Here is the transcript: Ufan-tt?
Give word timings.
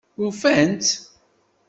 Ufan-tt? 0.25 0.91